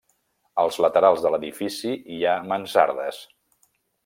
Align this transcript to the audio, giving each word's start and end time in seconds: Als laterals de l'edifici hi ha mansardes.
Als 0.63 0.79
laterals 0.85 1.21
de 1.25 1.33
l'edifici 1.35 1.93
hi 2.17 2.21
ha 2.31 2.35
mansardes. 2.53 3.25